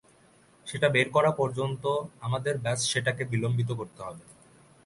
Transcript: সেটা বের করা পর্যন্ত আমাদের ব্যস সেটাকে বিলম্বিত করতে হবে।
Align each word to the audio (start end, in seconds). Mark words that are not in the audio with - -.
সেটা 0.67 0.87
বের 0.89 1.07
করা 1.09 1.31
পর্যন্ত 1.31 1.83
আমাদের 2.21 2.53
ব্যস 2.57 2.79
সেটাকে 2.91 3.23
বিলম্বিত 3.31 3.69
করতে 3.71 3.99
হবে। 4.07 4.23